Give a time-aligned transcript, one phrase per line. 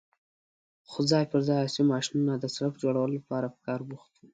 [0.89, 4.27] خو ځای پر ځای عصرې ماشينونه د سړک جوړولو لپاره په کار بوخت وو.